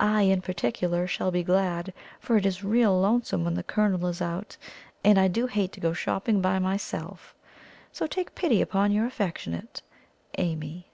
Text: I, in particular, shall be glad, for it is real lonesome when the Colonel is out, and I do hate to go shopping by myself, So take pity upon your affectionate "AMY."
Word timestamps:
I, 0.00 0.22
in 0.22 0.40
particular, 0.42 1.06
shall 1.06 1.30
be 1.30 1.44
glad, 1.44 1.94
for 2.18 2.36
it 2.36 2.44
is 2.44 2.64
real 2.64 3.00
lonesome 3.00 3.44
when 3.44 3.54
the 3.54 3.62
Colonel 3.62 4.04
is 4.08 4.20
out, 4.20 4.56
and 5.04 5.16
I 5.16 5.28
do 5.28 5.46
hate 5.46 5.70
to 5.74 5.80
go 5.80 5.92
shopping 5.92 6.40
by 6.40 6.58
myself, 6.58 7.36
So 7.92 8.08
take 8.08 8.34
pity 8.34 8.60
upon 8.60 8.90
your 8.90 9.06
affectionate 9.06 9.82
"AMY." 10.38 10.88